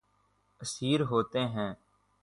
[0.61, 1.73] اسیر ہوتے ہیں